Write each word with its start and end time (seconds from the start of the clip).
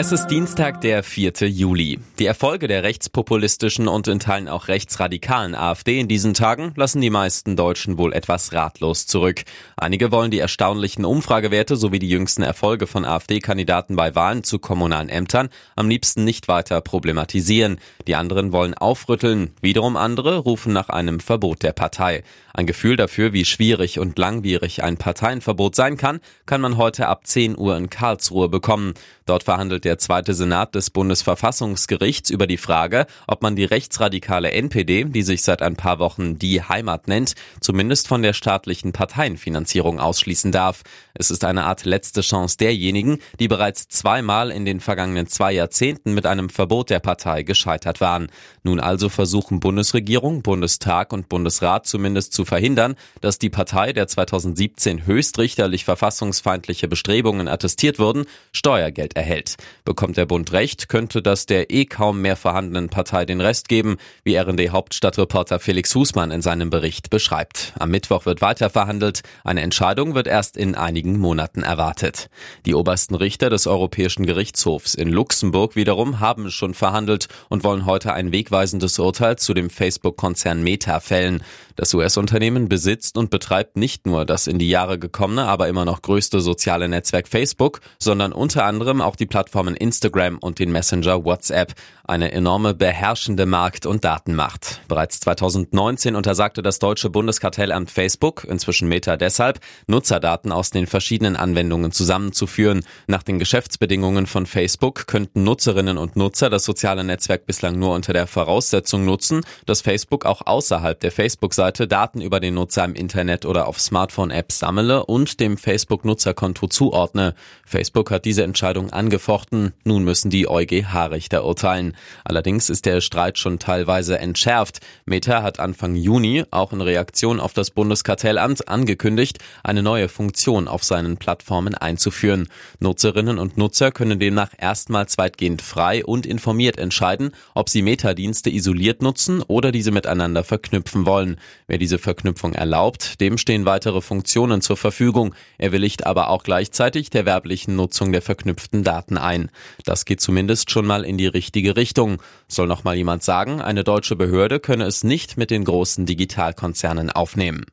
Es 0.00 0.12
ist 0.12 0.28
Dienstag, 0.28 0.80
der 0.80 1.02
4. 1.02 1.46
Juli. 1.46 1.98
Die 2.18 2.24
Erfolge 2.24 2.68
der 2.68 2.82
rechtspopulistischen 2.82 3.86
und 3.86 4.08
in 4.08 4.18
Teilen 4.18 4.48
auch 4.48 4.68
rechtsradikalen 4.68 5.54
AfD 5.54 6.00
in 6.00 6.08
diesen 6.08 6.32
Tagen 6.32 6.72
lassen 6.74 7.02
die 7.02 7.10
meisten 7.10 7.54
Deutschen 7.54 7.98
wohl 7.98 8.14
etwas 8.14 8.54
ratlos 8.54 9.06
zurück. 9.06 9.42
Einige 9.76 10.10
wollen 10.10 10.30
die 10.30 10.38
erstaunlichen 10.38 11.04
Umfragewerte 11.04 11.76
sowie 11.76 11.98
die 11.98 12.08
jüngsten 12.08 12.42
Erfolge 12.42 12.86
von 12.86 13.04
AfD-Kandidaten 13.04 13.94
bei 13.94 14.14
Wahlen 14.14 14.42
zu 14.42 14.58
kommunalen 14.58 15.10
Ämtern 15.10 15.50
am 15.76 15.90
liebsten 15.90 16.24
nicht 16.24 16.48
weiter 16.48 16.80
problematisieren. 16.80 17.78
Die 18.06 18.14
anderen 18.14 18.52
wollen 18.52 18.72
aufrütteln. 18.72 19.50
Wiederum 19.60 19.98
andere 19.98 20.38
rufen 20.38 20.72
nach 20.72 20.88
einem 20.88 21.20
Verbot 21.20 21.62
der 21.62 21.74
Partei. 21.74 22.22
Ein 22.54 22.66
Gefühl 22.66 22.96
dafür, 22.96 23.34
wie 23.34 23.44
schwierig 23.44 23.98
und 23.98 24.18
langwierig 24.18 24.82
ein 24.82 24.96
Parteienverbot 24.96 25.76
sein 25.76 25.98
kann, 25.98 26.20
kann 26.46 26.62
man 26.62 26.78
heute 26.78 27.06
ab 27.06 27.26
10 27.26 27.56
Uhr 27.56 27.76
in 27.76 27.90
Karlsruhe 27.90 28.48
bekommen. 28.48 28.94
Dort 29.26 29.44
verhandelt 29.44 29.84
der 29.84 29.89
zweite 29.98 30.34
Senat 30.34 30.74
des 30.74 30.90
Bundesverfassungsgerichts 30.90 32.30
über 32.30 32.46
die 32.46 32.56
Frage, 32.56 33.06
ob 33.26 33.42
man 33.42 33.56
die 33.56 33.64
rechtsradikale 33.64 34.52
NPD, 34.52 35.04
die 35.04 35.22
sich 35.22 35.42
seit 35.42 35.62
ein 35.62 35.76
paar 35.76 35.98
Wochen 35.98 36.38
die 36.38 36.62
Heimat 36.62 37.08
nennt, 37.08 37.34
zumindest 37.60 38.08
von 38.08 38.22
der 38.22 38.32
staatlichen 38.32 38.92
Parteienfinanzierung 38.92 40.00
ausschließen 40.00 40.52
darf. 40.52 40.82
Es 41.14 41.30
ist 41.30 41.44
eine 41.44 41.64
Art 41.64 41.84
letzte 41.84 42.20
Chance 42.20 42.56
derjenigen, 42.58 43.18
die 43.38 43.48
bereits 43.48 43.88
zweimal 43.88 44.50
in 44.50 44.64
den 44.64 44.80
vergangenen 44.80 45.26
zwei 45.26 45.52
Jahrzehnten 45.52 46.14
mit 46.14 46.26
einem 46.26 46.48
Verbot 46.48 46.90
der 46.90 47.00
Partei 47.00 47.42
gescheitert 47.42 48.00
waren. 48.00 48.28
Nun 48.62 48.80
also 48.80 49.08
versuchen 49.08 49.60
Bundesregierung, 49.60 50.42
Bundestag 50.42 51.12
und 51.12 51.28
Bundesrat 51.28 51.86
zumindest 51.86 52.32
zu 52.32 52.44
verhindern, 52.44 52.94
dass 53.20 53.38
die 53.38 53.50
Partei, 53.50 53.92
der 53.92 54.06
2017 54.06 55.06
höchstrichterlich 55.06 55.84
verfassungsfeindliche 55.84 56.88
Bestrebungen 56.88 57.48
attestiert 57.48 57.98
wurden, 57.98 58.24
Steuergeld 58.52 59.16
erhält. 59.16 59.56
Bekommt 59.90 60.16
der 60.16 60.26
Bund 60.26 60.52
recht, 60.52 60.88
könnte 60.88 61.20
das 61.20 61.46
der 61.46 61.72
eh 61.72 61.84
kaum 61.84 62.22
mehr 62.22 62.36
vorhandenen 62.36 62.90
Partei 62.90 63.24
den 63.24 63.40
Rest 63.40 63.68
geben, 63.68 63.96
wie 64.22 64.36
RND-Hauptstadtreporter 64.36 65.58
Felix 65.58 65.92
Husmann 65.96 66.30
in 66.30 66.42
seinem 66.42 66.70
Bericht 66.70 67.10
beschreibt. 67.10 67.72
Am 67.76 67.90
Mittwoch 67.90 68.24
wird 68.24 68.40
weiter 68.40 68.70
verhandelt. 68.70 69.22
Eine 69.42 69.62
Entscheidung 69.62 70.14
wird 70.14 70.28
erst 70.28 70.56
in 70.56 70.76
einigen 70.76 71.18
Monaten 71.18 71.64
erwartet. 71.64 72.30
Die 72.66 72.76
obersten 72.76 73.16
Richter 73.16 73.50
des 73.50 73.66
Europäischen 73.66 74.26
Gerichtshofs 74.26 74.94
in 74.94 75.08
Luxemburg 75.08 75.74
wiederum 75.74 76.20
haben 76.20 76.52
schon 76.52 76.74
verhandelt 76.74 77.26
und 77.48 77.64
wollen 77.64 77.84
heute 77.84 78.12
ein 78.12 78.30
wegweisendes 78.30 78.96
Urteil 79.00 79.38
zu 79.38 79.54
dem 79.54 79.70
Facebook-Konzern 79.70 80.62
Meta 80.62 81.00
fällen. 81.00 81.42
Das 81.80 81.94
US-Unternehmen 81.94 82.68
besitzt 82.68 83.16
und 83.16 83.30
betreibt 83.30 83.78
nicht 83.78 84.04
nur 84.04 84.26
das 84.26 84.46
in 84.46 84.58
die 84.58 84.68
Jahre 84.68 84.98
gekommene, 84.98 85.46
aber 85.46 85.66
immer 85.66 85.86
noch 85.86 86.02
größte 86.02 86.42
soziale 86.42 86.90
Netzwerk 86.90 87.26
Facebook, 87.26 87.80
sondern 87.98 88.34
unter 88.34 88.66
anderem 88.66 89.00
auch 89.00 89.16
die 89.16 89.24
Plattformen 89.24 89.76
Instagram 89.76 90.36
und 90.36 90.58
den 90.58 90.72
Messenger 90.72 91.24
WhatsApp. 91.24 91.72
Eine 92.04 92.32
enorme 92.32 92.74
beherrschende 92.74 93.46
Markt- 93.46 93.86
und 93.86 94.04
Datenmacht. 94.04 94.82
Bereits 94.88 95.20
2019 95.20 96.16
untersagte 96.16 96.60
das 96.60 96.80
deutsche 96.80 97.08
Bundeskartellamt 97.08 97.90
Facebook, 97.90 98.44
inzwischen 98.44 98.86
Meta 98.86 99.16
deshalb, 99.16 99.60
Nutzerdaten 99.86 100.52
aus 100.52 100.68
den 100.68 100.86
verschiedenen 100.86 101.34
Anwendungen 101.36 101.92
zusammenzuführen. 101.92 102.84
Nach 103.06 103.22
den 103.22 103.38
Geschäftsbedingungen 103.38 104.26
von 104.26 104.44
Facebook 104.44 105.06
könnten 105.06 105.44
Nutzerinnen 105.44 105.96
und 105.96 106.14
Nutzer 106.16 106.50
das 106.50 106.64
soziale 106.64 107.04
Netzwerk 107.04 107.46
bislang 107.46 107.78
nur 107.78 107.94
unter 107.94 108.12
der 108.12 108.26
Voraussetzung 108.26 109.06
nutzen, 109.06 109.40
dass 109.64 109.80
Facebook 109.80 110.26
auch 110.26 110.42
außerhalb 110.44 111.00
der 111.00 111.12
Facebook-Seite 111.12 111.69
Daten 111.72 112.20
über 112.20 112.40
den 112.40 112.54
Nutzer 112.54 112.84
im 112.84 112.94
Internet 112.94 113.46
oder 113.46 113.66
auf 113.66 113.80
Smartphone-Apps 113.80 114.58
sammle 114.58 115.06
und 115.06 115.40
dem 115.40 115.56
Facebook-Nutzerkonto 115.56 116.66
zuordne. 116.66 117.34
Facebook 117.64 118.10
hat 118.10 118.24
diese 118.24 118.42
Entscheidung 118.42 118.90
angefochten. 118.90 119.72
Nun 119.84 120.04
müssen 120.04 120.30
die 120.30 120.48
EuGH-Richter 120.48 121.44
urteilen. 121.44 121.96
Allerdings 122.24 122.68
ist 122.68 122.86
der 122.86 123.00
Streit 123.00 123.38
schon 123.38 123.58
teilweise 123.58 124.18
entschärft. 124.18 124.80
Meta 125.04 125.42
hat 125.42 125.60
Anfang 125.60 125.94
Juni 125.94 126.44
auch 126.50 126.72
in 126.72 126.80
Reaktion 126.80 127.38
auf 127.40 127.52
das 127.52 127.70
Bundeskartellamt 127.70 128.68
angekündigt, 128.68 129.38
eine 129.62 129.82
neue 129.82 130.08
Funktion 130.08 130.68
auf 130.68 130.82
seinen 130.84 131.16
Plattformen 131.16 131.74
einzuführen. 131.74 132.48
Nutzerinnen 132.80 133.38
und 133.38 133.56
Nutzer 133.56 133.92
können 133.92 134.18
demnach 134.18 134.50
erstmals 134.58 135.16
weitgehend 135.18 135.62
frei 135.62 136.04
und 136.04 136.26
informiert 136.26 136.78
entscheiden, 136.78 137.30
ob 137.54 137.68
sie 137.68 137.82
Metadienste 137.82 138.50
isoliert 138.50 139.02
nutzen 139.02 139.42
oder 139.42 139.72
diese 139.72 139.90
miteinander 139.90 140.44
verknüpfen 140.44 141.06
wollen. 141.06 141.36
Wer 141.66 141.78
diese 141.78 141.98
Verknüpfung 141.98 142.54
erlaubt, 142.54 143.20
dem 143.20 143.38
stehen 143.38 143.64
weitere 143.64 144.00
Funktionen 144.00 144.60
zur 144.60 144.76
Verfügung. 144.76 145.34
Er 145.58 145.72
willigt 145.72 146.06
aber 146.06 146.30
auch 146.30 146.42
gleichzeitig 146.42 147.10
der 147.10 147.26
werblichen 147.26 147.76
Nutzung 147.76 148.12
der 148.12 148.22
verknüpften 148.22 148.84
Daten 148.84 149.16
ein. 149.16 149.50
Das 149.84 150.04
geht 150.04 150.20
zumindest 150.20 150.70
schon 150.70 150.86
mal 150.86 151.04
in 151.04 151.18
die 151.18 151.26
richtige 151.26 151.76
Richtung. 151.76 152.20
Soll 152.52 152.66
noch 152.66 152.82
mal 152.82 152.96
jemand 152.96 153.22
sagen, 153.22 153.62
eine 153.62 153.84
deutsche 153.84 154.16
Behörde 154.16 154.58
könne 154.58 154.84
es 154.84 155.04
nicht 155.04 155.36
mit 155.36 155.52
den 155.52 155.62
großen 155.62 156.04
Digitalkonzernen 156.04 157.08
aufnehmen. 157.08 157.64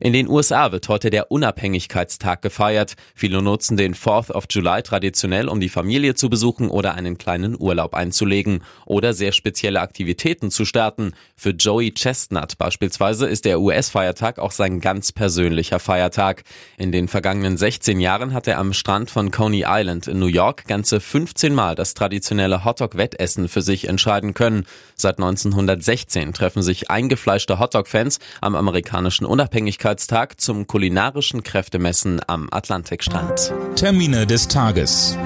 In 0.00 0.14
den 0.14 0.26
USA 0.26 0.72
wird 0.72 0.88
heute 0.88 1.10
der 1.10 1.30
Unabhängigkeitstag 1.30 2.40
gefeiert. 2.40 2.94
Viele 3.14 3.42
nutzen 3.42 3.76
den 3.76 3.94
4th 3.94 4.32
of 4.32 4.46
July 4.48 4.82
traditionell, 4.82 5.48
um 5.48 5.60
die 5.60 5.68
Familie 5.68 6.14
zu 6.14 6.30
besuchen 6.30 6.70
oder 6.70 6.94
einen 6.94 7.18
kleinen 7.18 7.60
Urlaub 7.60 7.94
einzulegen 7.94 8.64
oder 8.86 9.12
sehr 9.12 9.32
spezielle 9.32 9.82
Aktivitäten 9.82 10.50
zu 10.50 10.64
starten. 10.64 11.12
Für 11.36 11.50
Joey 11.50 11.92
Chestnut 11.92 12.56
beispielsweise 12.56 13.26
ist 13.26 13.44
der 13.44 13.60
US-Feiertag 13.60 14.38
auch 14.38 14.52
sein 14.52 14.80
ganz 14.80 15.12
persönlicher 15.12 15.78
Feiertag. 15.78 16.44
In 16.78 16.90
den 16.90 17.06
vergangenen 17.06 17.58
16 17.58 18.00
Jahren 18.00 18.32
hat 18.32 18.48
er 18.48 18.58
am 18.58 18.72
Strand 18.72 19.10
von 19.10 19.30
Coney 19.30 19.64
Island 19.66 20.06
in 20.06 20.18
New 20.18 20.24
York 20.24 20.66
ganze 20.66 21.00
15 21.00 21.54
Mal 21.54 21.74
das 21.74 21.92
traditionelle 21.92 22.64
Hotdog-Wettessen 22.64 23.48
für 23.48 23.60
sich 23.60 23.86
entscheiden 24.22 24.34
können. 24.34 24.64
Seit 24.94 25.18
1916 25.18 26.32
treffen 26.32 26.62
sich 26.62 26.90
eingefleischte 26.90 27.58
Hotdog-Fans 27.58 28.18
am 28.40 28.54
amerikanischen 28.54 29.26
Unabhängigkeitstag 29.26 30.40
zum 30.40 30.66
kulinarischen 30.66 31.42
Kräftemessen 31.42 32.20
am 32.26 32.48
Atlantikstrand. 32.50 33.52
Termine 33.76 34.26
des 34.26 34.48
Tages. 34.48 35.16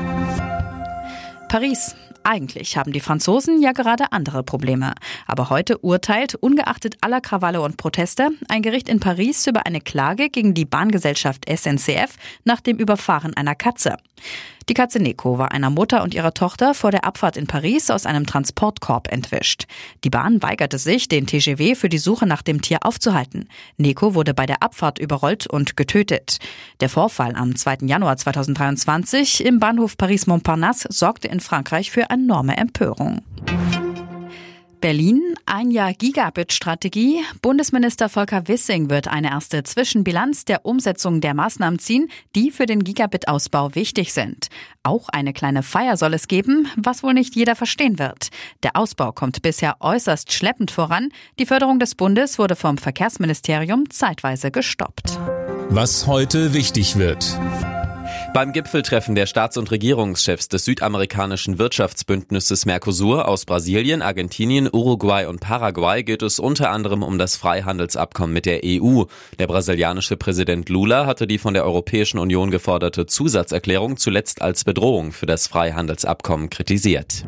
Paris. 1.49 1.95
Eigentlich 2.29 2.77
haben 2.77 2.93
die 2.93 2.99
Franzosen 2.99 3.63
ja 3.63 3.71
gerade 3.71 4.11
andere 4.11 4.43
Probleme. 4.43 4.95
Aber 5.29 5.49
heute 5.49 5.79
urteilt, 5.79 6.35
ungeachtet 6.35 6.97
aller 7.01 7.21
Krawalle 7.21 7.61
und 7.61 7.77
Proteste, 7.77 8.31
ein 8.49 8.63
Gericht 8.63 8.89
in 8.89 8.99
Paris 8.99 9.47
über 9.47 9.65
eine 9.65 9.81
Klage 9.81 10.29
gegen 10.29 10.53
die 10.53 10.65
Bahngesellschaft 10.65 11.45
SNCF 11.49 12.17
nach 12.43 12.61
dem 12.61 12.79
Überfahren 12.79 13.33
einer 13.37 13.55
Katze. 13.55 13.97
Die 14.69 14.75
Katze 14.75 14.99
Neko 14.99 15.39
war 15.39 15.53
einer 15.53 15.71
Mutter 15.71 16.03
und 16.03 16.13
ihrer 16.13 16.35
Tochter 16.35 16.75
vor 16.75 16.91
der 16.91 17.05
Abfahrt 17.05 17.37
in 17.37 17.47
Paris 17.47 17.89
aus 17.89 18.05
einem 18.05 18.27
Transportkorb 18.27 19.13
entwischt. 19.13 19.67
Die 20.03 20.11
Bahn 20.11 20.43
weigerte 20.43 20.79
sich, 20.79 21.09
den 21.09 21.27
TGW 21.27 21.77
für 21.77 21.89
die 21.89 21.99
Suche 21.99 22.27
nach 22.27 22.43
dem 22.43 22.61
Tier 22.61 22.79
aufzuhalten. 22.83 23.49
Neko 23.77 24.15
wurde 24.15 24.35
bei 24.35 24.45
der 24.45 24.65
Abfahrt 24.65 24.99
überrollt 24.99 25.47
und 25.47 25.77
getötet. 25.77 26.39
Der 26.81 26.89
Vorfall 26.89 27.37
am 27.37 27.55
2. 27.55 27.79
Januar 27.83 28.17
2023 28.17 29.45
im 29.45 29.61
Bahnhof 29.61 29.97
Paris-Montparnasse 29.97 30.89
sorgte 30.91 31.29
in 31.29 31.39
Frankreich 31.39 31.93
für 31.93 32.11
enorme 32.11 32.57
Empörung. 32.57 33.23
Berlin, 34.81 35.35
ein 35.47 35.71
Jahr 35.71 35.93
Gigabit-Strategie. 35.93 37.21
Bundesminister 37.43 38.09
Volker 38.09 38.49
Wissing 38.49 38.91
wird 38.91 39.09
eine 39.09 39.31
erste 39.31 39.63
Zwischenbilanz 39.63 40.45
der 40.45 40.65
Umsetzung 40.67 41.21
der 41.21 41.35
Maßnahmen 41.35 41.79
ziehen, 41.79 42.09
die 42.35 42.51
für 42.51 42.67
den 42.67 42.85
Gigabit-Ausbau 42.85 43.75
wichtig 43.75 44.13
sind. 44.13 44.49
Auch 44.83 45.09
eine 45.09 45.33
kleine 45.33 45.63
Feier 45.63 45.97
soll 45.97 46.15
es 46.15 46.29
geben, 46.29 46.69
was 46.77 47.03
wohl 47.03 47.15
nicht 47.15 47.35
jeder 47.35 47.57
verstehen 47.57 47.99
wird. 47.99 48.29
Der 48.63 48.77
Ausbau 48.77 49.13
kommt 49.13 49.43
bisher 49.43 49.77
äußerst 49.81 50.33
schleppend 50.33 50.71
voran. 50.71 51.11
Die 51.39 51.47
Förderung 51.47 51.79
des 51.79 51.95
Bundes 51.95 52.39
wurde 52.39 52.57
vom 52.57 52.79
Verkehrsministerium 52.79 53.91
zeitweise 53.91 54.51
gestoppt. 54.51 55.19
Was 55.69 56.07
heute 56.07 56.55
wichtig 56.55 56.97
wird. 56.97 57.39
Beim 58.37 58.53
Gipfeltreffen 58.53 59.15
der 59.15 59.25
Staats- 59.25 59.57
und 59.57 59.71
Regierungschefs 59.71 60.49
des 60.49 60.67
südamerikanischen 60.67 61.59
Wirtschaftsbündnisses 61.59 62.67
Mercosur 62.67 63.29
aus 63.29 63.47
Brasilien, 63.47 64.03
Argentinien, 64.03 64.69
Uruguay 64.71 65.25
und 65.25 65.41
Paraguay 65.41 66.03
geht 66.03 66.21
es 66.21 66.39
unter 66.39 66.69
anderem 66.69 67.03
um 67.03 67.17
das 67.17 67.37
Freihandelsabkommen 67.37 68.35
mit 68.35 68.45
der 68.45 68.61
EU. 68.63 69.05
Der 69.39 69.47
brasilianische 69.47 70.19
Präsident 70.19 70.69
Lula 70.69 71.07
hatte 71.07 71.27
die 71.27 71.39
von 71.39 71.55
der 71.55 71.65
Europäischen 71.65 72.19
Union 72.19 72.51
geforderte 72.51 73.07
Zusatzerklärung 73.07 73.97
zuletzt 73.97 74.43
als 74.43 74.65
Bedrohung 74.65 75.13
für 75.13 75.25
das 75.25 75.47
Freihandelsabkommen 75.47 76.51
kritisiert. 76.51 77.25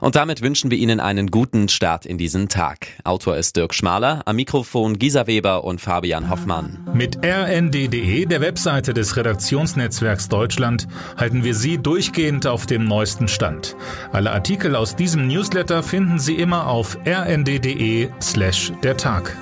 Und 0.00 0.16
damit 0.16 0.42
wünschen 0.42 0.70
wir 0.70 0.78
Ihnen 0.78 1.00
einen 1.00 1.30
guten 1.30 1.68
Start 1.68 2.06
in 2.06 2.18
diesen 2.18 2.48
Tag. 2.48 2.88
Autor 3.04 3.36
ist 3.36 3.56
Dirk 3.56 3.74
Schmaler, 3.74 4.22
am 4.26 4.36
Mikrofon 4.36 4.98
Gisa 4.98 5.26
Weber 5.26 5.64
und 5.64 5.80
Fabian 5.80 6.30
Hoffmann. 6.30 6.78
Mit 6.92 7.18
rnd.de, 7.24 8.26
der 8.26 8.40
Webseite 8.40 8.94
des 8.94 9.16
Redaktionsnetzwerks 9.16 10.28
Deutschland, 10.28 10.88
halten 11.16 11.44
wir 11.44 11.54
Sie 11.54 11.78
durchgehend 11.78 12.46
auf 12.46 12.66
dem 12.66 12.84
neuesten 12.84 13.28
Stand. 13.28 13.76
Alle 14.12 14.32
Artikel 14.32 14.76
aus 14.76 14.96
diesem 14.96 15.26
Newsletter 15.26 15.82
finden 15.82 16.18
Sie 16.18 16.34
immer 16.34 16.68
auf 16.68 16.98
rnd.de 17.06 18.08
slash 18.20 18.72
der 18.82 18.96
Tag. 18.96 19.36